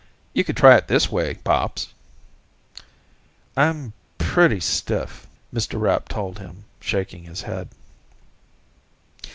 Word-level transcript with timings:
"You 0.33 0.43
could 0.43 0.57
try 0.57 0.77
it 0.77 0.87
this 0.87 1.11
way, 1.11 1.35
Pops." 1.35 1.93
"I'm 3.55 3.93
pretty 4.17 4.59
stiff," 4.59 5.27
Mr. 5.53 5.79
Rapp 5.79 6.09
told 6.09 6.39
him, 6.39 6.65
shaking 6.79 7.25
his 7.25 7.43
head. 7.43 7.69